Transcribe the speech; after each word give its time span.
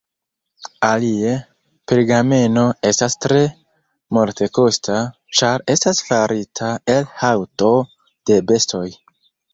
Alie, 0.85 1.33
pergameno 1.91 2.63
estas 2.91 3.15
tre 3.25 3.37
multekosta, 4.19 4.97
ĉar 5.41 5.65
estas 5.75 6.01
farita 6.09 6.71
el 6.95 7.09
haŭto 7.21 7.73
de 8.31 8.41
bestoj. 8.53 8.87